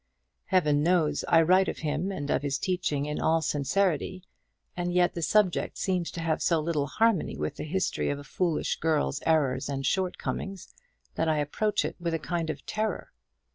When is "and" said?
2.11-2.31, 4.75-4.91, 9.69-9.85